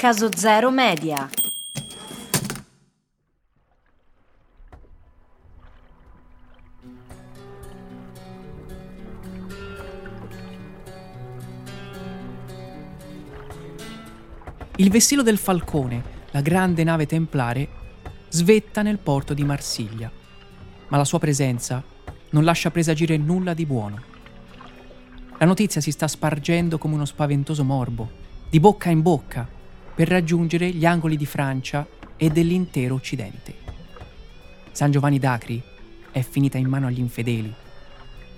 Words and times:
Caso 0.00 0.30
Zero 0.34 0.70
Media. 0.70 1.28
Il 14.76 14.88
vessillo 14.88 15.22
del 15.22 15.36
Falcone, 15.36 16.02
la 16.30 16.40
grande 16.40 16.82
nave 16.82 17.04
templare, 17.04 17.68
svetta 18.30 18.80
nel 18.80 18.96
porto 18.96 19.34
di 19.34 19.44
Marsiglia, 19.44 20.10
ma 20.88 20.96
la 20.96 21.04
sua 21.04 21.18
presenza 21.18 21.84
non 22.30 22.44
lascia 22.44 22.70
presagire 22.70 23.18
nulla 23.18 23.52
di 23.52 23.66
buono. 23.66 24.02
La 25.36 25.44
notizia 25.44 25.82
si 25.82 25.90
sta 25.90 26.08
spargendo 26.08 26.78
come 26.78 26.94
uno 26.94 27.04
spaventoso 27.04 27.64
morbo, 27.64 28.10
di 28.48 28.58
bocca 28.58 28.88
in 28.88 29.02
bocca, 29.02 29.58
per 30.00 30.08
raggiungere 30.08 30.70
gli 30.70 30.86
angoli 30.86 31.14
di 31.14 31.26
Francia 31.26 31.86
e 32.16 32.30
dell'intero 32.30 32.94
Occidente. 32.94 33.54
San 34.72 34.90
Giovanni 34.90 35.18
d'Acri 35.18 35.62
è 36.10 36.22
finita 36.22 36.56
in 36.56 36.68
mano 36.68 36.86
agli 36.86 37.00
infedeli. 37.00 37.52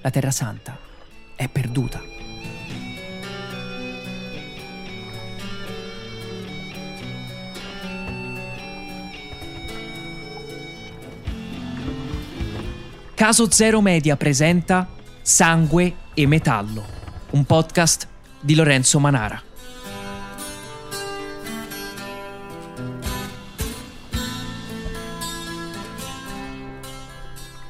La 0.00 0.10
Terra 0.10 0.32
Santa 0.32 0.76
è 1.36 1.46
perduta. 1.46 2.02
Caso 13.14 13.48
Zero 13.52 13.80
Media 13.80 14.16
presenta 14.16 14.88
Sangue 15.20 15.94
e 16.12 16.26
Metallo, 16.26 16.84
un 17.30 17.44
podcast 17.44 18.08
di 18.40 18.56
Lorenzo 18.56 18.98
Manara. 18.98 19.51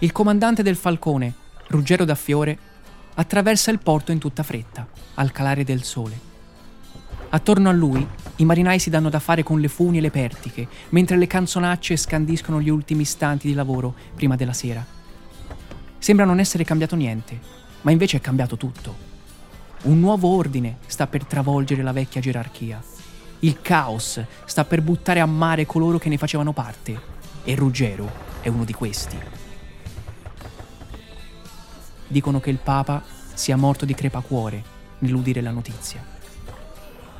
Il 0.03 0.11
comandante 0.11 0.65
del 0.65 0.75
Falcone, 0.75 1.33
Ruggero 1.69 2.05
da 2.05 2.17
Fiore, 2.17 2.59
attraversa 3.15 3.71
il 3.71 3.79
porto 3.79 4.11
in 4.11 4.19
tutta 4.19 4.43
fretta, 4.43 4.85
al 5.15 5.31
calare 5.31 5.63
del 5.63 5.85
sole. 5.85 6.19
Attorno 7.29 7.69
a 7.69 7.73
lui 7.73 8.05
i 8.37 8.45
marinai 8.45 8.81
si 8.81 8.91
danno 8.91 9.11
da 9.11 9.21
fare 9.21 9.45
con 9.45 9.61
le 9.61 9.69
funi 9.69 9.99
e 9.99 10.01
le 10.01 10.11
pertiche, 10.11 10.67
mentre 10.89 11.17
le 11.17 11.29
canzonacce 11.29 11.97
scandiscono 11.97 12.61
gli 12.61 12.69
ultimi 12.69 13.03
istanti 13.03 13.47
di 13.47 13.55
lavoro 13.55 13.95
prima 14.13 14.35
della 14.35 14.53
sera. 14.53 14.85
Sembra 15.99 16.25
non 16.25 16.41
essere 16.41 16.65
cambiato 16.65 16.97
niente, 16.97 17.39
ma 17.83 17.93
invece 17.93 18.17
è 18.17 18.21
cambiato 18.21 18.57
tutto. 18.57 18.97
Un 19.83 20.01
nuovo 20.01 20.31
ordine 20.31 20.79
sta 20.87 21.07
per 21.07 21.25
travolgere 21.27 21.85
la 21.85 21.93
vecchia 21.93 22.21
gerarchia. 22.21 22.83
Il 23.39 23.63
caos 23.63 24.21
sta 24.47 24.65
per 24.65 24.83
buttare 24.83 25.21
a 25.21 25.27
mare 25.27 25.65
coloro 25.65 25.99
che 25.99 26.09
ne 26.09 26.19
facevano 26.19 26.53
parte, 26.53 27.01
e 27.45 27.55
Ruggero 27.55 28.11
è 28.41 28.49
uno 28.49 28.65
di 28.65 28.73
questi 28.73 29.42
dicono 32.13 32.39
che 32.39 32.51
il 32.51 32.59
Papa 32.59 33.03
sia 33.35 33.57
morto 33.57 33.85
di 33.85 33.95
crepacuore 33.95 34.63
nell'udire 35.01 35.41
la 35.41 35.51
notizia. 35.51 36.05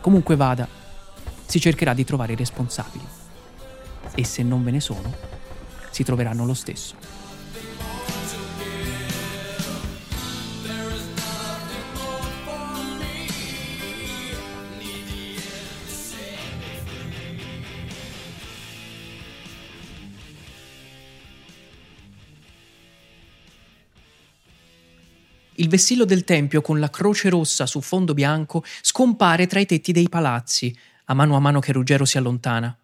Comunque 0.01 0.37
vada, 0.37 0.69
si 1.47 1.59
cercherà 1.59 1.95
di 1.95 2.05
trovare 2.05 2.35
i 2.35 2.37
responsabili. 2.37 3.05
E 4.15 4.25
se 4.25 4.43
non 4.43 4.63
ve 4.63 4.71
ne 4.71 4.81
sono, 4.81 5.13
si 5.91 6.05
troveranno 6.05 6.45
lo 6.45 6.55
stesso. 6.55 7.22
Il 25.63 25.69
vessillo 25.69 26.05
del 26.05 26.25
tempio 26.25 26.61
con 26.61 26.81
la 26.81 26.91
croce 26.91 27.31
rossa 27.31 27.67
su 27.67 27.81
fondo 27.81 28.15
bianco 28.15 28.65
scompare 28.81 29.47
tra 29.47 29.61
i 29.61 29.65
tetti 29.65 29.93
dei 29.93 30.09
palazzi, 30.09 30.77
a 31.05 31.15
mano 31.15 31.37
a 31.37 31.39
mano 31.39 31.61
che 31.61 31.71
Ruggero 31.71 32.05
si 32.05 32.19
allontana. 32.19 32.77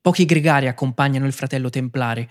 Pochi 0.00 0.24
gregari 0.24 0.66
accompagnano 0.66 1.26
il 1.26 1.34
fratello 1.34 1.68
templare, 1.68 2.30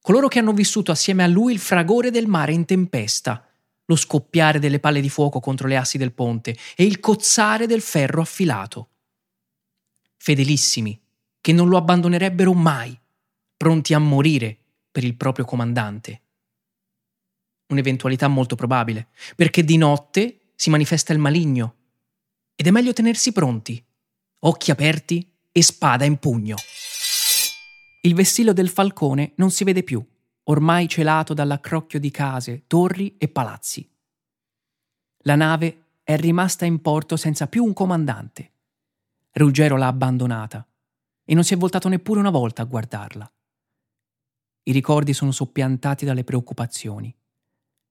coloro 0.00 0.26
che 0.26 0.40
hanno 0.40 0.52
vissuto 0.52 0.90
assieme 0.90 1.22
a 1.22 1.28
lui 1.28 1.52
il 1.52 1.60
fragore 1.60 2.10
del 2.10 2.26
mare 2.26 2.52
in 2.52 2.64
tempesta, 2.64 3.48
lo 3.84 3.94
scoppiare 3.94 4.58
delle 4.58 4.80
palle 4.80 5.00
di 5.00 5.08
fuoco 5.08 5.38
contro 5.38 5.68
le 5.68 5.76
assi 5.76 5.96
del 5.96 6.12
ponte 6.12 6.56
e 6.74 6.82
il 6.82 6.98
cozzare 6.98 7.68
del 7.68 7.82
ferro 7.82 8.22
affilato. 8.22 8.88
Fedelissimi, 10.16 11.00
che 11.40 11.52
non 11.52 11.68
lo 11.68 11.76
abbandonerebbero 11.76 12.52
mai, 12.54 12.98
pronti 13.56 13.94
a 13.94 14.00
morire 14.00 14.58
per 14.90 15.04
il 15.04 15.14
proprio 15.14 15.44
comandante 15.44 16.22
un'eventualità 17.70 18.28
molto 18.28 18.54
probabile, 18.54 19.08
perché 19.34 19.64
di 19.64 19.76
notte 19.76 20.52
si 20.54 20.70
manifesta 20.70 21.12
il 21.12 21.18
maligno 21.18 21.76
ed 22.54 22.66
è 22.66 22.70
meglio 22.70 22.92
tenersi 22.92 23.32
pronti, 23.32 23.82
occhi 24.40 24.70
aperti 24.70 25.26
e 25.50 25.62
spada 25.62 26.04
in 26.04 26.18
pugno. 26.18 26.56
Il 28.02 28.14
vessillo 28.14 28.52
del 28.52 28.68
falcone 28.68 29.32
non 29.36 29.50
si 29.50 29.64
vede 29.64 29.82
più, 29.82 30.04
ormai 30.44 30.88
celato 30.88 31.32
dall'accrocchio 31.32 31.98
di 31.98 32.10
case, 32.10 32.64
torri 32.66 33.16
e 33.16 33.28
palazzi. 33.28 33.88
La 35.24 35.36
nave 35.36 35.84
è 36.02 36.16
rimasta 36.16 36.64
in 36.64 36.80
porto 36.80 37.16
senza 37.16 37.46
più 37.46 37.64
un 37.64 37.72
comandante. 37.72 38.52
Ruggero 39.32 39.76
l'ha 39.76 39.86
abbandonata 39.86 40.66
e 41.24 41.34
non 41.34 41.44
si 41.44 41.54
è 41.54 41.56
voltato 41.56 41.88
neppure 41.88 42.20
una 42.20 42.30
volta 42.30 42.62
a 42.62 42.66
guardarla. 42.66 43.32
I 44.64 44.72
ricordi 44.72 45.12
sono 45.12 45.30
soppiantati 45.30 46.04
dalle 46.04 46.24
preoccupazioni 46.24 47.14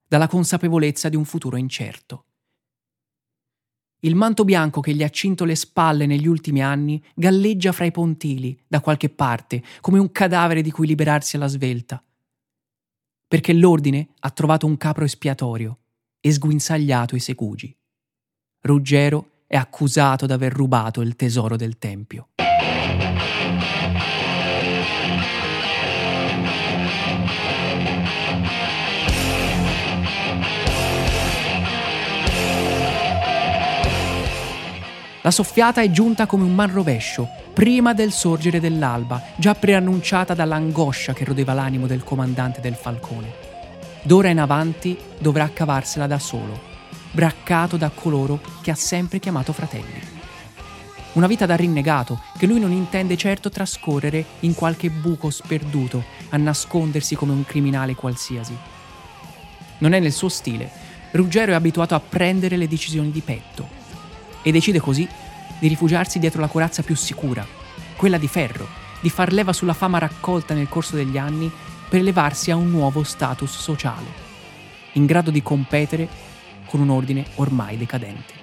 dalla 0.09 0.27
consapevolezza 0.27 1.07
di 1.07 1.15
un 1.15 1.23
futuro 1.23 1.55
incerto. 1.55 2.25
Il 3.99 4.15
manto 4.15 4.43
bianco 4.43 4.81
che 4.81 4.93
gli 4.93 5.03
ha 5.03 5.09
cinto 5.09 5.45
le 5.45 5.55
spalle 5.55 6.07
negli 6.07 6.25
ultimi 6.25 6.63
anni 6.63 7.03
galleggia 7.13 7.71
fra 7.71 7.85
i 7.85 7.91
pontili, 7.91 8.59
da 8.67 8.81
qualche 8.81 9.09
parte, 9.09 9.61
come 9.81 9.99
un 9.99 10.11
cadavere 10.11 10.63
di 10.63 10.71
cui 10.71 10.87
liberarsi 10.87 11.35
alla 11.35 11.47
svelta. 11.47 12.03
Perché 13.27 13.53
l'ordine 13.53 14.09
ha 14.19 14.31
trovato 14.31 14.65
un 14.65 14.77
capro 14.77 15.05
espiatorio 15.05 15.77
e 16.19 16.31
sguinzagliato 16.31 17.15
i 17.15 17.19
segugi. 17.19 17.75
Ruggero 18.61 19.43
è 19.45 19.57
accusato 19.57 20.25
d'aver 20.25 20.53
rubato 20.53 21.01
il 21.01 21.15
tesoro 21.15 21.55
del 21.55 21.77
Tempio. 21.77 22.29
La 35.21 35.31
soffiata 35.31 35.81
è 35.81 35.91
giunta 35.91 36.25
come 36.25 36.45
un 36.45 36.55
man 36.55 36.71
rovescio, 36.71 37.27
prima 37.53 37.93
del 37.93 38.13
sorgere 38.13 38.61
dell'alba, 38.61 39.21
già 39.35 39.53
preannunciata 39.53 40.33
dall'angoscia 40.33 41.11
che 41.11 41.25
rodeva 41.25 41.51
l'animo 41.51 41.87
del 41.87 42.05
comandante 42.05 42.61
del 42.61 42.75
falcone. 42.75 43.47
D'ora 44.01 44.29
in 44.29 44.39
avanti 44.39 44.97
dovrà 45.17 45.49
cavarsela 45.51 46.07
da 46.07 46.19
solo, 46.19 46.57
braccato 47.11 47.75
da 47.75 47.91
coloro 47.93 48.39
che 48.61 48.71
ha 48.71 48.75
sempre 48.75 49.19
chiamato 49.19 49.51
fratelli. 49.51 49.99
Una 51.13 51.27
vita 51.27 51.45
da 51.45 51.57
rinnegato 51.57 52.21
che 52.37 52.45
lui 52.45 52.61
non 52.61 52.71
intende 52.71 53.17
certo 53.17 53.49
trascorrere 53.49 54.23
in 54.41 54.55
qualche 54.55 54.89
buco 54.89 55.29
sperduto 55.31 56.01
a 56.29 56.37
nascondersi 56.37 57.15
come 57.15 57.33
un 57.33 57.43
criminale 57.43 57.93
qualsiasi. 57.93 58.55
Non 59.79 59.91
è 59.91 59.99
nel 59.99 60.13
suo 60.13 60.29
stile. 60.29 60.69
Ruggero 61.11 61.51
è 61.51 61.55
abituato 61.55 61.93
a 61.93 61.99
prendere 61.99 62.55
le 62.55 62.69
decisioni 62.69 63.11
di 63.11 63.19
petto 63.19 63.78
e 64.41 64.51
decide 64.51 64.79
così 64.79 65.07
di 65.59 65.67
rifugiarsi 65.67 66.19
dietro 66.19 66.41
la 66.41 66.47
corazza 66.47 66.83
più 66.83 66.95
sicura, 66.95 67.45
quella 67.95 68.17
di 68.17 68.27
ferro, 68.27 68.67
di 69.01 69.09
far 69.09 69.33
leva 69.33 69.53
sulla 69.53 69.73
fama 69.73 69.97
raccolta 69.97 70.53
nel 70.53 70.69
corso 70.69 70.95
degli 70.95 71.17
anni 71.17 71.51
per 71.89 71.99
elevarsi 71.99 72.51
a 72.51 72.55
un 72.55 72.69
nuovo 72.69 73.03
status 73.03 73.57
sociale, 73.57 74.07
in 74.93 75.05
grado 75.05 75.31
di 75.31 75.41
competere 75.41 76.07
con 76.65 76.79
un 76.79 76.89
ordine 76.89 77.25
ormai 77.35 77.77
decadente. 77.77 78.37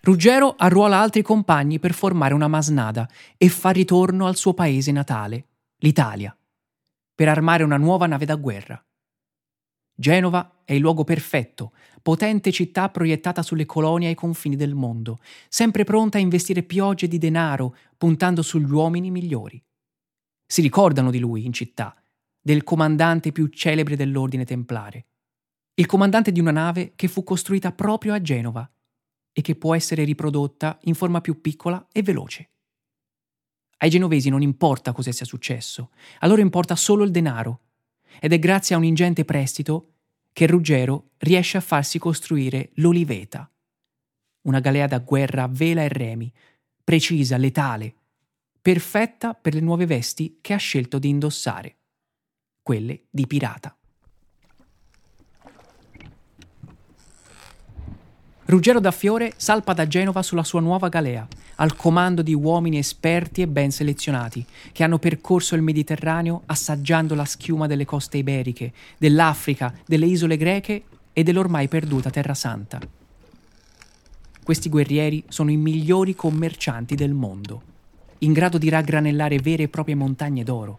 Ruggero 0.00 0.54
arruola 0.58 0.98
altri 0.98 1.22
compagni 1.22 1.78
per 1.78 1.94
formare 1.94 2.34
una 2.34 2.46
masnada 2.46 3.08
e 3.38 3.48
fa 3.48 3.70
ritorno 3.70 4.26
al 4.26 4.36
suo 4.36 4.52
paese 4.52 4.92
natale, 4.92 5.46
l'Italia 5.78 6.36
per 7.14 7.28
armare 7.28 7.62
una 7.62 7.76
nuova 7.76 8.06
nave 8.06 8.24
da 8.24 8.34
guerra. 8.34 8.84
Genova 9.96 10.62
è 10.64 10.72
il 10.72 10.80
luogo 10.80 11.04
perfetto, 11.04 11.72
potente 12.02 12.50
città 12.50 12.88
proiettata 12.90 13.42
sulle 13.42 13.64
colonie 13.64 14.08
ai 14.08 14.14
confini 14.14 14.56
del 14.56 14.74
mondo, 14.74 15.20
sempre 15.48 15.84
pronta 15.84 16.18
a 16.18 16.20
investire 16.20 16.64
piogge 16.64 17.06
di 17.06 17.18
denaro, 17.18 17.76
puntando 17.96 18.42
sugli 18.42 18.70
uomini 18.70 19.10
migliori. 19.10 19.62
Si 20.46 20.60
ricordano 20.60 21.10
di 21.10 21.20
lui 21.20 21.44
in 21.44 21.52
città, 21.52 21.94
del 22.40 22.64
comandante 22.64 23.30
più 23.30 23.46
celebre 23.46 23.94
dell'ordine 23.94 24.44
templare, 24.44 25.06
il 25.76 25.86
comandante 25.86 26.30
di 26.30 26.40
una 26.40 26.52
nave 26.52 26.92
che 26.94 27.08
fu 27.08 27.24
costruita 27.24 27.72
proprio 27.72 28.14
a 28.14 28.20
Genova 28.20 28.68
e 29.32 29.40
che 29.42 29.56
può 29.56 29.74
essere 29.74 30.04
riprodotta 30.04 30.78
in 30.82 30.94
forma 30.94 31.20
più 31.20 31.40
piccola 31.40 31.86
e 31.90 32.02
veloce. 32.02 32.53
Ai 33.78 33.90
genovesi 33.90 34.28
non 34.28 34.42
importa 34.42 34.92
cosa 34.92 35.12
sia 35.12 35.26
successo, 35.26 35.90
a 36.20 36.26
loro 36.26 36.40
importa 36.40 36.76
solo 36.76 37.04
il 37.04 37.10
denaro, 37.10 37.60
ed 38.20 38.32
è 38.32 38.38
grazie 38.38 38.74
a 38.74 38.78
un 38.78 38.84
ingente 38.84 39.24
prestito 39.24 39.94
che 40.32 40.46
Ruggero 40.46 41.10
riesce 41.18 41.56
a 41.56 41.60
farsi 41.60 41.98
costruire 41.98 42.70
l'Oliveta, 42.74 43.50
una 44.42 44.60
galea 44.60 44.86
da 44.86 44.98
guerra 44.98 45.44
a 45.44 45.48
vela 45.48 45.82
e 45.82 45.88
remi, 45.88 46.32
precisa, 46.82 47.36
letale, 47.36 47.94
perfetta 48.60 49.34
per 49.34 49.54
le 49.54 49.60
nuove 49.60 49.86
vesti 49.86 50.38
che 50.40 50.52
ha 50.52 50.58
scelto 50.58 50.98
di 50.98 51.08
indossare, 51.08 51.76
quelle 52.62 53.04
di 53.10 53.26
pirata. 53.26 53.76
Ruggero 58.46 58.78
da 58.78 58.90
Fiore 58.90 59.32
salpa 59.36 59.72
da 59.72 59.86
Genova 59.86 60.22
sulla 60.22 60.44
sua 60.44 60.60
nuova 60.60 60.90
galea, 60.90 61.26
al 61.56 61.76
comando 61.76 62.20
di 62.20 62.34
uomini 62.34 62.76
esperti 62.76 63.40
e 63.40 63.48
ben 63.48 63.70
selezionati, 63.70 64.44
che 64.70 64.84
hanno 64.84 64.98
percorso 64.98 65.54
il 65.54 65.62
Mediterraneo 65.62 66.42
assaggiando 66.44 67.14
la 67.14 67.24
schiuma 67.24 67.66
delle 67.66 67.86
coste 67.86 68.18
iberiche, 68.18 68.72
dell'Africa, 68.98 69.72
delle 69.86 70.04
isole 70.04 70.36
greche 70.36 70.82
e 71.14 71.22
dell'ormai 71.22 71.68
perduta 71.68 72.10
Terra 72.10 72.34
Santa. 72.34 72.80
Questi 74.42 74.68
guerrieri 74.68 75.24
sono 75.28 75.50
i 75.50 75.56
migliori 75.56 76.14
commercianti 76.14 76.94
del 76.96 77.14
mondo, 77.14 77.62
in 78.18 78.34
grado 78.34 78.58
di 78.58 78.68
raggranellare 78.68 79.38
vere 79.38 79.62
e 79.62 79.68
proprie 79.68 79.94
montagne 79.94 80.44
d'oro, 80.44 80.78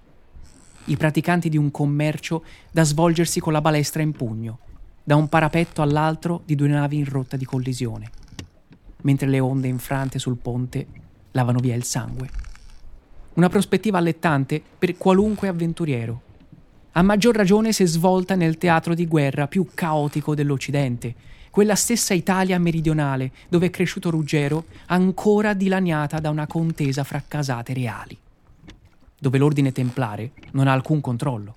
i 0.86 0.98
praticanti 0.98 1.50
di 1.50 1.58
un 1.58 1.72
commercio 1.72 2.44
da 2.72 2.84
svolgersi 2.84 3.40
con 3.40 3.54
la 3.54 3.62
balestra 3.62 4.04
in 4.04 4.12
pugno, 4.12 4.60
da 5.08 5.16
un 5.16 5.30
parapetto 5.30 5.84
all'altro 5.84 6.42
di 6.46 6.56
due 6.56 6.68
navi 6.68 6.98
in 6.98 7.06
rotta 7.06 7.38
di 7.38 7.46
collisione, 7.46 8.10
mentre 9.04 9.28
le 9.28 9.40
onde 9.40 9.68
infrante 9.68 10.18
sul 10.18 10.38
ponte 10.38 10.88
lavano 11.32 11.60
via 11.60 11.76
il 11.76 11.84
sangue. 11.84 12.28
Una 13.36 13.48
prospettiva 13.48 14.00
allettante 14.00 14.60
per 14.78 14.98
qualunque 14.98 15.48
avventuriero, 15.48 16.22
a 16.94 17.02
maggior 17.04 17.36
ragione 17.36 17.72
se 17.72 17.86
svolta 17.86 18.36
nel 18.36 18.58
teatro 18.58 18.96
di 18.96 19.06
guerra 19.06 19.48
più 19.48 19.68
caotico 19.74 20.34
dell'Occidente, 20.34 21.14
quella 21.52 21.76
stessa 21.76 22.14
Italia 22.14 22.58
meridionale 22.58 23.32
dove 23.48 23.68
è 23.68 23.70
cresciuto 23.70 24.10
Ruggero, 24.10 24.66
ancora 24.88 25.54
dilaniata 25.54 26.20
da 26.20 26.32
una 26.32 26.48
contesa 26.48 27.04
fra 27.04 27.22
casate 27.28 27.74
reali, 27.74 28.18
dove 29.20 29.38
l'ordine 29.38 29.72
templare 29.72 30.32
non 30.54 30.68
ha 30.68 30.74
alcun 30.74 31.02
controllo. 31.02 31.56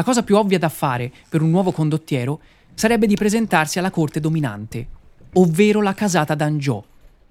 La 0.00 0.06
cosa 0.06 0.22
più 0.22 0.36
ovvia 0.36 0.58
da 0.58 0.70
fare 0.70 1.12
per 1.28 1.42
un 1.42 1.50
nuovo 1.50 1.72
condottiero 1.72 2.40
sarebbe 2.72 3.06
di 3.06 3.16
presentarsi 3.16 3.78
alla 3.78 3.90
corte 3.90 4.18
dominante, 4.18 4.86
ovvero 5.34 5.82
la 5.82 5.92
casata 5.92 6.34
d'Angiò, 6.34 6.82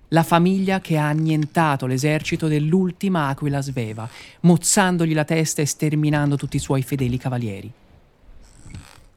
la 0.10 0.22
famiglia 0.22 0.80
che 0.80 0.96
ha 0.96 1.08
annientato 1.08 1.88
l'esercito 1.88 2.48
dell'ultima 2.48 3.30
aquila 3.30 3.60
sveva, 3.62 4.08
mozzandogli 4.42 5.16
la 5.16 5.24
testa 5.24 5.64
e 5.64 5.66
sterminando 5.66 6.36
tutti 6.36 6.58
i 6.58 6.60
suoi 6.60 6.84
fedeli 6.84 7.18
cavalieri. 7.18 7.74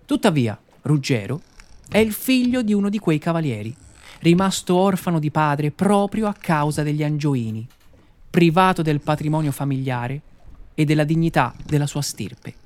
Tuttavia, 0.07 0.59
Ruggero 0.81 1.43
è 1.91 1.99
il 1.99 2.15
figlio 2.15 2.63
di 2.63 2.73
uno 2.73 2.89
di 2.89 2.99
quei 2.99 3.19
cavalieri, 3.19 3.77
rimasto 4.21 4.75
orfano 4.77 5.19
di 5.19 5.31
padre 5.31 5.71
proprio 5.71 6.27
a 6.27 6.33
causa 6.33 6.83
degli 6.83 7.05
Angioini, 7.05 7.69
privato 8.31 8.81
del 8.81 9.03
patrimonio 9.03 9.53
familiare 9.53 10.23
e 10.73 10.87
della 10.87 11.05
dignità 11.05 11.55
della 11.67 11.87
sua 11.87 12.01
stirpe. 12.01 12.61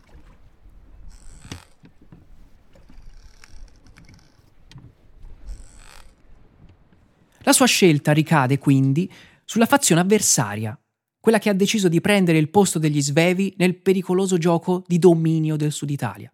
La 7.46 7.52
sua 7.52 7.66
scelta 7.66 8.10
ricade 8.10 8.58
quindi 8.58 9.10
sulla 9.44 9.66
fazione 9.66 10.00
avversaria, 10.00 10.76
quella 11.20 11.38
che 11.38 11.48
ha 11.48 11.52
deciso 11.52 11.86
di 11.88 12.00
prendere 12.00 12.38
il 12.38 12.50
posto 12.50 12.80
degli 12.80 13.00
svevi 13.00 13.54
nel 13.58 13.76
pericoloso 13.76 14.36
gioco 14.36 14.82
di 14.88 14.98
dominio 14.98 15.54
del 15.54 15.70
Sud 15.70 15.90
Italia, 15.90 16.28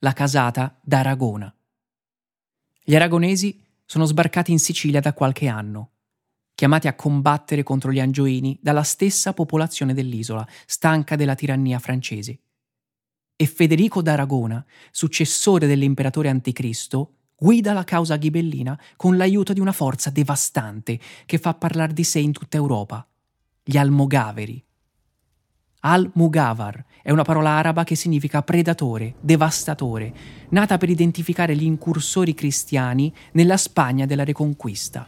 la 0.00 0.12
casata 0.12 0.80
d'Aragona. 0.82 1.54
Gli 2.82 2.96
aragonesi 2.96 3.62
sono 3.84 4.04
sbarcati 4.04 4.50
in 4.50 4.58
Sicilia 4.58 4.98
da 4.98 5.12
qualche 5.12 5.46
anno, 5.46 5.92
chiamati 6.56 6.88
a 6.88 6.94
combattere 6.94 7.62
contro 7.62 7.92
gli 7.92 8.00
angioini 8.00 8.58
dalla 8.60 8.82
stessa 8.82 9.32
popolazione 9.32 9.94
dell'isola, 9.94 10.44
stanca 10.66 11.14
della 11.14 11.36
tirannia 11.36 11.78
francese. 11.78 12.40
E 13.36 13.46
Federico 13.46 14.02
d'Aragona, 14.02 14.64
successore 14.90 15.68
dell'imperatore 15.68 16.30
anticristo, 16.30 17.15
guida 17.38 17.72
la 17.72 17.84
causa 17.84 18.16
ghibellina 18.16 18.78
con 18.96 19.16
l'aiuto 19.16 19.52
di 19.52 19.60
una 19.60 19.72
forza 19.72 20.10
devastante 20.10 20.98
che 21.26 21.38
fa 21.38 21.54
parlare 21.54 21.92
di 21.92 22.04
sé 22.04 22.18
in 22.18 22.32
tutta 22.32 22.56
Europa, 22.56 23.06
gli 23.62 23.76
Almogaveri. 23.76 24.62
Al-Mugavar 25.80 26.84
è 27.02 27.12
una 27.12 27.22
parola 27.22 27.50
araba 27.50 27.84
che 27.84 27.94
significa 27.94 28.42
predatore, 28.42 29.14
devastatore, 29.20 30.12
nata 30.48 30.78
per 30.78 30.88
identificare 30.88 31.54
gli 31.54 31.62
incursori 31.62 32.34
cristiani 32.34 33.12
nella 33.32 33.56
Spagna 33.56 34.06
della 34.06 34.24
Reconquista. 34.24 35.06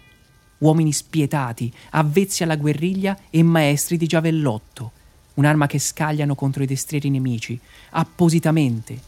Uomini 0.58 0.92
spietati, 0.92 1.72
avvezzi 1.90 2.42
alla 2.42 2.56
guerriglia 2.56 3.18
e 3.30 3.42
maestri 3.42 3.96
di 3.96 4.06
giavellotto, 4.06 4.92
un'arma 5.34 5.66
che 5.66 5.80
scagliano 5.80 6.36
contro 6.36 6.62
i 6.62 6.66
destrieri 6.66 7.10
nemici, 7.10 7.58
appositamente 7.90 9.00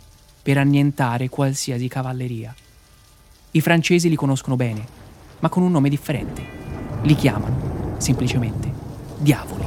per 0.42 0.58
annientare 0.58 1.28
qualsiasi 1.28 1.86
cavalleria. 1.86 2.52
I 3.52 3.60
francesi 3.60 4.08
li 4.08 4.14
conoscono 4.14 4.54
bene, 4.54 4.86
ma 5.40 5.48
con 5.48 5.64
un 5.64 5.72
nome 5.72 5.88
differente. 5.88 6.40
Li 7.02 7.16
chiamano, 7.16 7.94
semplicemente, 7.98 8.72
diavoli. 9.18 9.64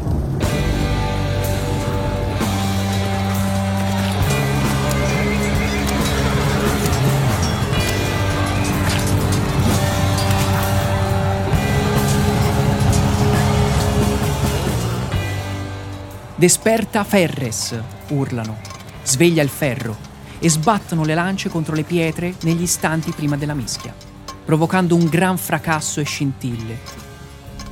Desperta 16.36 17.04
Ferres, 17.04 17.78
urlano. 18.10 18.60
Sveglia 19.04 19.44
il 19.44 19.50
ferro 19.50 20.12
e 20.44 20.50
sbattono 20.50 21.06
le 21.06 21.14
lance 21.14 21.48
contro 21.48 21.74
le 21.74 21.84
pietre 21.84 22.36
negli 22.42 22.64
istanti 22.64 23.12
prima 23.12 23.38
della 23.38 23.54
mischia, 23.54 23.96
provocando 24.44 24.94
un 24.94 25.06
gran 25.06 25.38
fracasso 25.38 26.02
e 26.02 26.04
scintille. 26.04 26.80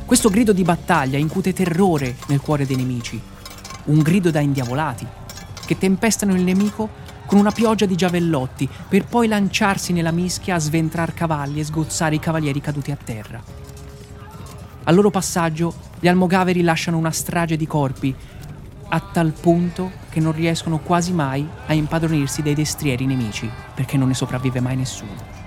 Questo 0.06 0.30
grido 0.30 0.54
di 0.54 0.64
battaglia 0.64 1.18
incute 1.18 1.52
terrore 1.52 2.16
nel 2.28 2.40
cuore 2.40 2.66
dei 2.66 2.78
nemici, 2.78 3.22
un 3.88 4.00
grido 4.00 4.32
da 4.32 4.40
indiavolati, 4.40 5.06
che 5.66 5.78
tempestano 5.78 6.34
il 6.34 6.44
nemico 6.44 6.88
con 7.26 7.40
una 7.40 7.52
pioggia 7.52 7.86
di 7.86 7.96
giavellotti 7.98 8.70
per 8.88 9.04
poi 9.04 9.28
lanciarsi 9.28 9.92
nella 9.92 10.12
mischia 10.12 10.56
a 10.56 10.60
sventrar 10.60 11.14
cavalli 11.14 11.60
e 11.60 11.66
sgozzare 11.66 12.16
i 12.16 12.20
cavalieri 12.20 12.62
caduti 12.62 12.92
a 12.92 12.98
terra. 13.04 13.44
Al 14.86 14.96
loro 14.96 15.10
passaggio 15.10 15.74
gli 16.00 16.08
almogaveri 16.08 16.62
lasciano 16.62 16.98
una 16.98 17.12
strage 17.12 17.58
di 17.58 17.68
corpi 17.68 18.16
a 18.94 19.00
tal 19.00 19.32
punto 19.32 19.92
che 20.10 20.20
non 20.20 20.34
riescono 20.34 20.80
quasi 20.80 21.14
mai 21.14 21.48
a 21.68 21.74
impadronirsi 21.74 22.42
dei 22.42 22.54
destrieri 22.54 23.06
nemici, 23.06 23.50
perché 23.74 23.96
non 23.98 24.10
ne 24.10 24.14
sopravvive 24.14 24.60
mai 24.60 24.76
nessuno. 24.76 25.40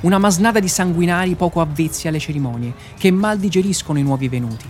Una 0.00 0.18
masnada 0.18 0.60
di 0.60 0.68
sanguinari 0.68 1.34
poco 1.34 1.60
avvezzi 1.60 2.08
alle 2.08 2.18
cerimonie, 2.18 2.72
che 2.96 3.10
mal 3.10 3.38
digeriscono 3.38 3.98
i 3.98 4.02
nuovi 4.02 4.28
venuti. 4.28 4.66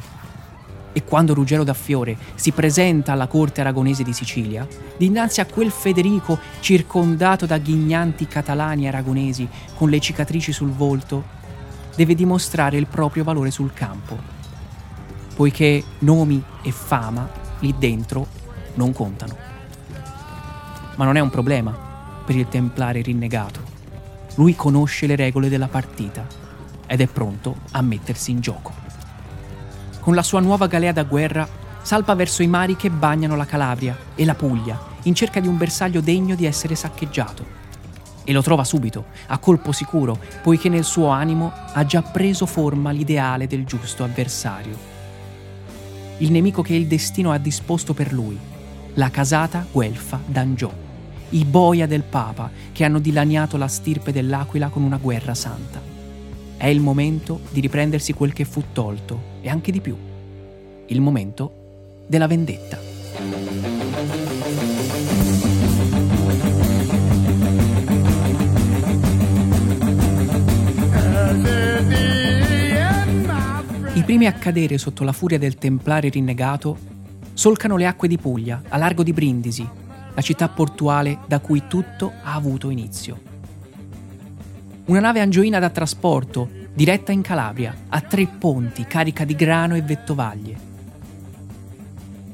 E 0.93 1.05
quando 1.05 1.35
Ruggero 1.35 1.63
da 1.63 1.75
Fiore 1.75 2.17
si 2.35 2.51
presenta 2.51 3.13
alla 3.13 3.29
corte 3.29 3.61
aragonese 3.61 4.03
di 4.03 4.13
Sicilia, 4.13 4.67
dinanzi 4.97 5.41
a 5.41 5.47
quel 5.47 5.71
Federico 5.71 6.39
circondato 6.59 7.47
da 7.47 7.59
ghignanti 7.59 8.27
catalani 8.27 8.89
aragonesi 8.89 9.47
con 9.77 9.89
le 9.89 10.01
cicatrici 10.01 10.53
sul 10.53 10.71
volto, 10.71 11.35
deve 11.95 12.15
dimostrare 12.15 12.77
il 12.77 12.87
proprio 12.87 13.23
valore 13.23 13.53
sul 13.53 13.73
campo, 13.73 14.19
poiché 15.37 15.85
nomi 16.01 16.43
e 16.63 16.73
fama 16.73 17.45
lì 17.61 17.75
dentro 17.79 18.27
non 18.75 18.93
contano. 18.93 19.37
Ma 20.97 21.05
non 21.05 21.17
è 21.17 21.21
un 21.21 21.31
problema 21.31 21.77
per 22.25 22.37
il 22.37 22.49
templare 22.49 23.03
rinnegato. 23.03 23.61
Lui 24.35 24.55
conosce 24.55 25.07
le 25.07 25.17
regole 25.17 25.49
della 25.49 25.69
partita 25.69 26.27
ed 26.87 27.01
è 27.01 27.07
pronto 27.07 27.57
a 27.73 27.83
mettersi 27.83 28.31
in 28.31 28.41
gioco. 28.41 28.73
Con 30.01 30.15
la 30.15 30.23
sua 30.23 30.41
nuova 30.41 30.67
galea 30.67 30.93
da 30.93 31.05
guerra 31.05 31.49
salpa 31.83 32.15
verso 32.15 32.43
i 32.43 32.47
mari 32.47 32.77
che 32.77 32.91
bagnano 32.91 33.37
la 33.37 33.47
Calabria 33.47 33.97
e 34.15 34.25
la 34.25 34.35
Puglia 34.35 34.95
in 35.03 35.15
cerca 35.15 35.41
di 35.41 35.49
un 35.49 35.57
bersaglio 35.57 36.01
degno 36.01 36.35
di 36.35 36.47
essere 36.47 36.75
saccheggiato. 36.75 37.65
E 38.25 38.33
lo 38.33 38.43
trova 38.43 38.65
subito, 38.65 39.07
a 39.29 39.39
colpo 39.39 39.71
sicuro, 39.71 40.19
poiché 40.43 40.69
nel 40.69 40.85
suo 40.85 41.09
animo 41.09 41.53
ha 41.73 41.87
già 41.87 42.03
preso 42.03 42.45
forma 42.45 42.91
l'ideale 42.91 43.47
del 43.47 43.65
giusto 43.65 44.03
avversario. 44.03 44.96
Il 46.19 46.31
nemico 46.31 46.63
che 46.63 46.75
il 46.75 46.87
destino 46.87 47.31
ha 47.31 47.39
disposto 47.39 47.93
per 47.93 48.13
lui, 48.13 48.39
la 48.95 49.11
casata 49.11 49.67
guelfa 49.71 50.19
d'Angiò, 50.25 50.73
i 51.31 51.45
boia 51.45 51.87
del 51.87 52.05
Papa 52.05 52.51
che 52.73 52.85
hanno 52.85 53.01
dilaniato 53.01 53.59
la 53.59 53.69
stirpe 53.69 54.13
dell'Aquila 54.13 54.69
con 54.69 54.83
una 54.83 54.97
guerra 54.97 55.35
santa. 55.35 55.79
È 56.57 56.67
il 56.67 56.81
momento 56.81 57.41
di 57.51 57.61
riprendersi 57.61 58.15
quel 58.15 58.33
che 58.33 58.47
fu 58.47 58.63
tolto 58.73 59.35
e 59.43 59.51
anche 59.51 59.71
di 59.71 59.83
più. 59.83 59.95
Il 60.87 61.03
momento 61.03 62.05
della 62.07 62.27
vendetta. 62.27 62.96
Primi 74.07 74.27
a 74.27 74.35
cadere 74.35 74.79
sotto 74.79 75.03
la 75.03 75.11
furia 75.11 75.37
del 75.37 75.57
templare 75.57 76.11
rinnegato 76.11 76.79
solcano 77.35 77.77
le 77.77 77.89
acque 77.89 78.07
di 78.07 78.19
Puglia, 78.19 78.63
a 78.69 78.77
largo 78.77 79.03
di 79.03 79.13
Brindisi, 79.13 79.69
la 80.15 80.21
città 80.23 80.49
portuale 80.49 81.19
da 81.27 81.41
cui 81.41 81.65
tutto 81.67 82.13
ha 82.23 82.35
avuto 82.35 82.71
inizio. 82.71 83.21
Una 84.85 85.01
nave 85.01 85.19
angioina 85.19 85.59
da 85.59 85.71
trasporto, 85.71 86.49
diretta 86.73 87.11
in 87.11 87.21
Calabria, 87.21 87.75
a 87.89 88.01
tre 88.01 88.29
ponti, 88.29 88.85
carica 88.85 89.25
di 89.25 89.35
grano 89.35 89.75
e 89.75 89.83
vettovaglie. 89.83 90.57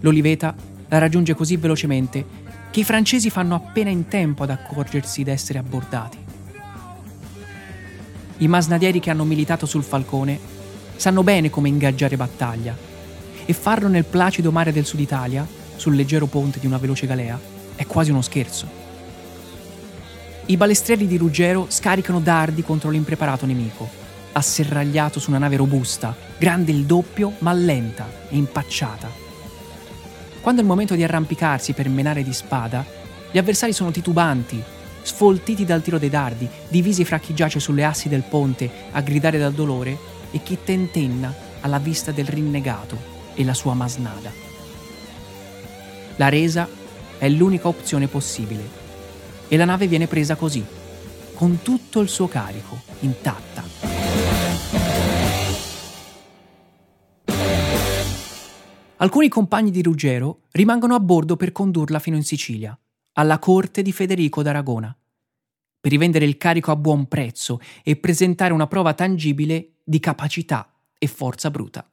L'Oliveta 0.01 0.55
la 0.89 0.99
raggiunge 0.99 1.33
così 1.33 1.57
velocemente 1.57 2.23
che 2.71 2.81
i 2.81 2.85
francesi 2.85 3.31
fanno 3.31 3.55
appena 3.55 3.89
in 3.89 4.09
tempo 4.09 4.43
ad 4.43 4.51
accorgersi 4.51 5.23
d'essere 5.23 5.59
abbordati. 5.59 6.19
I 8.37 8.47
masnadieri 8.47 9.01
che 9.01 9.09
hanno 9.09 9.25
militato 9.25 9.65
sul 9.65 9.83
Falcone 9.83 10.61
sanno 10.97 11.23
bene 11.23 11.51
come 11.51 11.69
ingaggiare 11.69 12.17
battaglia 12.17 12.77
e 13.45 13.53
farlo 13.53 13.89
nel 13.89 14.05
placido 14.05 14.53
mare 14.53 14.73
del 14.73 14.85
Sud 14.85 15.01
Italia, 15.01 15.47
sul 15.77 15.97
leggero 15.97 16.27
ponte 16.27 16.61
di 16.61 16.67
una 16.67 16.79
veloce 16.79 17.07
galea, 17.07 17.39
è 17.75 17.87
quasi 17.87 18.11
uno 18.11 18.23
scherzo. 18.23 18.81
I 20.47 20.57
balestrieri 20.57 21.07
di 21.07 21.17
Ruggero 21.17 21.67
scaricano 21.69 22.21
dardi 22.21 22.63
contro 22.63 22.91
l'impreparato 22.91 23.47
nemico, 23.47 23.89
asserragliato 24.33 25.21
su 25.21 25.31
una 25.31 25.39
nave 25.39 25.57
robusta, 25.57 26.15
grande 26.39 26.73
il 26.73 26.85
doppio 26.85 27.35
ma 27.39 27.53
lenta 27.53 28.09
e 28.29 28.37
impacciata. 28.37 29.11
Quando 30.41 30.61
è 30.61 30.65
il 30.65 30.69
momento 30.71 30.95
di 30.95 31.05
arrampicarsi 31.05 31.73
per 31.73 31.89
menare 31.89 32.23
di 32.23 32.33
spada, 32.33 32.85
gli 33.31 33.39
avversari 33.39 33.73
sono 33.73 33.93
titubanti, 33.93 34.63
sfoltiti 35.03 35.65
dal 35.65 35.83
tiro 35.83 35.99
dei 35.99 36.11
dardi, 36.11 36.49
divisi 36.69 37.05
fra 37.05 37.19
chi 37.19 37.35
giace 37.35 37.61
sulle 37.61 37.85
assi 37.85 38.09
del 38.09 38.25
ponte 38.29 38.71
a 38.91 39.01
gridare 39.01 39.39
dal 39.39 39.53
dolore 39.53 39.97
e 40.33 40.43
chi 40.43 40.59
tentenna 40.65 41.33
alla 41.61 41.79
vista 41.79 42.11
del 42.11 42.27
rinnegato 42.27 42.99
e 43.35 43.45
la 43.45 43.55
sua 43.55 43.75
masnada. 43.75 44.33
La 46.17 46.29
resa 46.29 46.69
è 47.19 47.29
l'unica 47.29 47.69
opzione 47.69 48.09
possibile 48.09 48.81
e 49.47 49.57
la 49.57 49.65
nave 49.65 49.87
viene 49.87 50.09
presa 50.09 50.35
così, 50.35 50.65
con 51.35 51.61
tutto 51.63 52.01
il 52.01 52.09
suo 52.09 52.27
carico, 52.27 52.81
intatta. 53.01 53.63
Alcuni 58.97 59.29
compagni 59.29 59.71
di 59.71 59.83
Ruggero 59.83 60.43
rimangono 60.53 60.95
a 60.95 61.01
bordo 61.01 61.37
per 61.37 61.51
condurla 61.51 61.99
fino 61.99 62.17
in 62.17 62.23
Sicilia, 62.23 62.79
alla 63.15 63.39
corte 63.39 63.83
di 63.83 63.93
Federico 63.93 64.43
d'Aragona, 64.43 64.97
per 65.83 65.91
rivendere 65.91 66.25
il 66.25 66.37
carico 66.37 66.71
a 66.71 66.77
buon 66.77 67.09
prezzo 67.09 67.59
e 67.83 67.97
presentare 67.97 68.53
una 68.53 68.69
prova 68.69 68.95
tangibile 68.95 69.79
di 69.83 69.99
capacità 69.99 70.73
e 70.97 71.09
forza 71.09 71.51
bruta. 71.51 71.85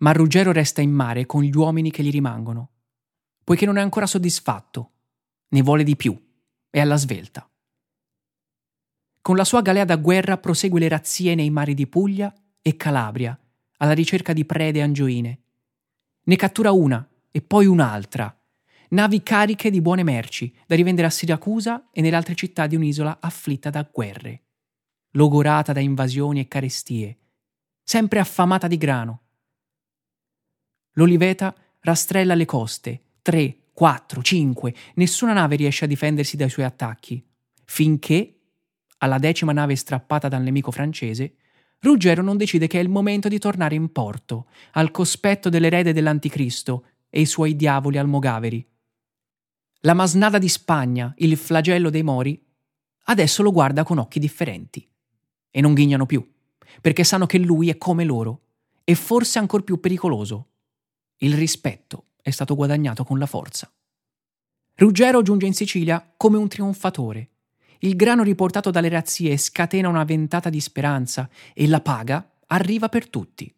Ma 0.00 0.12
Ruggero 0.12 0.52
resta 0.52 0.82
in 0.82 0.90
mare 0.90 1.24
con 1.24 1.42
gli 1.42 1.56
uomini 1.56 1.90
che 1.90 2.02
gli 2.02 2.10
rimangono, 2.10 2.72
poiché 3.42 3.64
non 3.64 3.78
è 3.78 3.80
ancora 3.80 4.04
soddisfatto, 4.04 4.90
ne 5.48 5.62
vuole 5.62 5.82
di 5.82 5.96
più, 5.96 6.14
è 6.68 6.78
alla 6.78 6.98
svelta. 6.98 7.50
Con 9.22 9.36
la 9.36 9.44
sua 9.44 9.62
galea 9.62 9.86
da 9.86 9.96
guerra 9.96 10.36
prosegue 10.36 10.78
le 10.78 10.88
razzie 10.88 11.34
nei 11.34 11.48
mari 11.48 11.72
di 11.72 11.86
Puglia 11.86 12.30
e 12.60 12.76
Calabria, 12.76 13.38
alla 13.78 13.92
ricerca 13.92 14.34
di 14.34 14.44
prede 14.44 14.82
angioine. 14.82 15.40
Ne 16.24 16.36
cattura 16.36 16.70
una 16.70 17.08
e 17.30 17.40
poi 17.40 17.64
un'altra, 17.64 18.38
navi 18.90 19.22
cariche 19.22 19.70
di 19.70 19.80
buone 19.80 20.02
merci 20.02 20.54
da 20.66 20.74
rivendere 20.74 21.06
a 21.06 21.10
Siracusa 21.10 21.88
e 21.92 22.00
nelle 22.00 22.16
altre 22.16 22.34
città 22.34 22.66
di 22.66 22.76
un'isola 22.76 23.18
afflitta 23.20 23.70
da 23.70 23.88
guerre 23.90 24.42
logorata 25.12 25.72
da 25.72 25.80
invasioni 25.80 26.40
e 26.40 26.48
carestie, 26.48 27.18
sempre 27.82 28.20
affamata 28.20 28.68
di 28.68 28.76
grano. 28.76 29.22
L'Oliveta 30.92 31.54
rastrella 31.80 32.34
le 32.34 32.44
coste, 32.44 33.02
tre, 33.22 33.70
quattro, 33.72 34.22
cinque, 34.22 34.74
nessuna 34.94 35.32
nave 35.32 35.56
riesce 35.56 35.84
a 35.84 35.88
difendersi 35.88 36.36
dai 36.36 36.50
suoi 36.50 36.66
attacchi, 36.66 37.24
finché, 37.64 38.40
alla 38.98 39.18
decima 39.18 39.52
nave 39.52 39.76
strappata 39.76 40.28
dal 40.28 40.42
nemico 40.42 40.70
francese, 40.70 41.36
Ruggero 41.80 42.22
non 42.22 42.36
decide 42.36 42.66
che 42.66 42.78
è 42.78 42.82
il 42.82 42.90
momento 42.90 43.28
di 43.28 43.38
tornare 43.38 43.74
in 43.74 43.90
porto, 43.90 44.48
al 44.72 44.90
cospetto 44.90 45.48
dell'erede 45.48 45.94
dell'Anticristo 45.94 46.84
e 47.08 47.22
i 47.22 47.26
suoi 47.26 47.56
diavoli 47.56 47.96
almogaveri. 47.96 48.69
La 49.84 49.94
masnada 49.94 50.36
di 50.36 50.50
Spagna, 50.50 51.14
il 51.16 51.38
flagello 51.38 51.88
dei 51.88 52.02
Mori, 52.02 52.38
adesso 53.04 53.42
lo 53.42 53.50
guarda 53.50 53.82
con 53.82 53.96
occhi 53.96 54.18
differenti 54.18 54.86
e 55.50 55.60
non 55.62 55.72
ghignano 55.72 56.04
più, 56.04 56.22
perché 56.82 57.02
sanno 57.02 57.24
che 57.24 57.38
lui 57.38 57.70
è 57.70 57.78
come 57.78 58.04
loro 58.04 58.42
e 58.84 58.94
forse 58.94 59.38
ancor 59.38 59.64
più 59.64 59.80
pericoloso. 59.80 60.48
Il 61.16 61.32
rispetto 61.32 62.08
è 62.20 62.28
stato 62.28 62.54
guadagnato 62.54 63.04
con 63.04 63.18
la 63.18 63.24
forza. 63.24 63.72
Ruggero 64.74 65.22
giunge 65.22 65.46
in 65.46 65.54
Sicilia 65.54 66.12
come 66.14 66.36
un 66.36 66.48
trionfatore. 66.48 67.30
Il 67.78 67.96
grano 67.96 68.22
riportato 68.22 68.70
dalle 68.70 68.90
razzie 68.90 69.38
scatena 69.38 69.88
una 69.88 70.04
ventata 70.04 70.50
di 70.50 70.60
speranza 70.60 71.26
e 71.54 71.66
la 71.66 71.80
paga 71.80 72.30
arriva 72.48 72.90
per 72.90 73.08
tutti. 73.08 73.50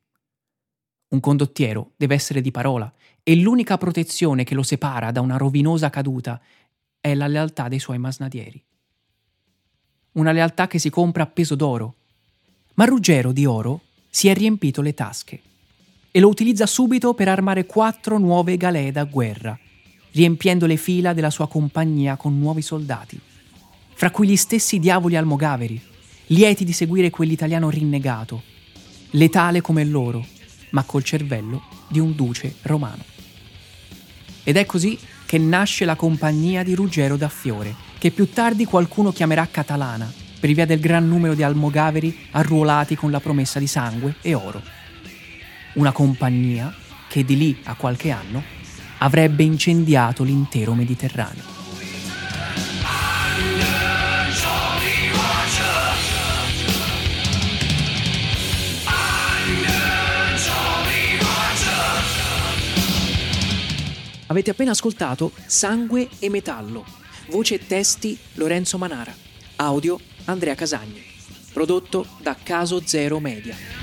Un 1.13 1.21
condottiero 1.21 1.93
deve 1.97 2.15
essere 2.15 2.41
di 2.41 2.51
parola 2.51 2.93
e 3.23 3.37
l'unica 3.37 3.79
protezione 3.79 4.45
che 4.45 4.55
lo 4.55 4.63
separa 4.63 5.11
da 5.11 5.21
una 5.21 5.37
rovinosa 5.37 5.89
caduta 5.89 6.41
è 7.01 7.15
la 7.15 7.27
lealtà 7.27 7.69
dei 7.69 7.79
suoi 7.79 7.99
masnadieri 7.99 8.63
una 10.13 10.33
lealtà 10.33 10.67
che 10.67 10.79
si 10.79 10.91
compra 10.91 11.23
a 11.23 11.27
peso 11.27 11.55
d'oro. 11.55 11.95
Ma 12.75 12.85
Ruggero 12.85 13.33
di 13.33 13.47
oro 13.47 13.83
si 14.11 14.29
è 14.29 14.35
riempito 14.35 14.83
le 14.83 14.95
tasche 14.95 15.41
e 16.11 16.21
lo 16.21 16.29
utilizza 16.29 16.67
subito 16.67 17.15
per 17.15 17.29
armare 17.29 17.65
quattro 17.65 18.19
nuove 18.19 18.57
galee 18.57 18.93
da 18.93 19.05
guerra, 19.05 19.59
riempiendo 20.13 20.67
le 20.67 20.77
fila 20.77 21.15
della 21.15 21.31
sua 21.31 21.49
compagnia 21.49 22.17
con 22.17 22.39
nuovi 22.39 22.61
soldati, 22.61 23.19
fra 23.95 24.11
cui 24.11 24.29
gli 24.29 24.37
stessi 24.37 24.79
diavoli 24.79 25.17
almogaveri, 25.17 25.81
lieti 26.27 26.65
di 26.65 26.73
seguire 26.73 27.09
quell'italiano 27.09 27.71
rinnegato, 27.71 28.43
letale 29.13 29.63
come 29.63 29.85
loro, 29.85 30.25
ma 30.73 30.83
col 30.83 31.03
cervello 31.03 31.63
di 31.89 31.99
un 31.99 32.15
duce 32.15 32.57
romano. 32.63 33.05
Ed 34.45 34.57
è 34.57 34.67
così 34.67 34.99
che 35.25 35.39
nasce 35.39 35.85
la 35.85 35.95
compagnia 35.95 36.63
di 36.63 36.75
Ruggero 36.75 37.17
da 37.17 37.29
Fiore, 37.29 37.75
che 37.99 38.11
più 38.11 38.29
tardi 38.31 38.65
qualcuno 38.65 39.13
chiamerà 39.13 39.49
catalana, 39.51 40.13
per 40.39 40.51
via 40.53 40.67
del 40.67 40.81
gran 40.81 41.07
numero 41.09 41.35
di 41.35 41.43
almogaveri 41.43 42.27
arruolati 42.33 42.97
con 42.97 43.11
la 43.11 43.21
promessa 43.21 43.59
di 43.59 43.67
sangue 43.67 44.17
e 44.21 44.35
oro. 44.35 44.61
Una 45.75 45.93
compagnia 45.93 46.75
che 47.09 47.25
di 47.25 47.37
lì 47.37 47.61
a 47.65 47.75
qualche 47.75 48.11
anno 48.11 48.43
avrebbe 48.99 49.43
incendiato 49.43 50.23
l'intero 50.25 50.75
Mediterraneo. 50.75 51.52
Avete 64.33 64.49
appena 64.49 64.71
ascoltato 64.71 65.31
Sangue 65.45 66.09
e 66.19 66.31
Metallo. 66.31 66.87
Voce 67.29 67.57
e 67.57 67.67
testi 67.67 68.19
Lorenzo 68.37 68.79
Manara. 68.79 69.15
Audio 69.57 70.01
Andrea 70.25 70.55
Casagni. 70.55 71.05
Prodotto 71.53 72.07
da 72.23 72.35
Caso 72.43 72.81
Zero 72.83 73.21
Media. 73.21 73.82